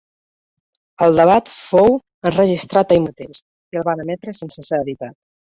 El 1.07 1.19
debat 1.19 1.51
fou 1.57 1.91
enregistrat 2.31 2.97
ahir 2.97 3.05
mateix, 3.05 3.45
i 3.77 3.81
el 3.83 3.89
van 3.91 4.03
emetre 4.07 4.37
sense 4.41 4.69
ser 4.71 4.85
editat. 4.89 5.19